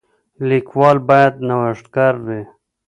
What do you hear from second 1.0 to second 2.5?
باید نوښتګر وي.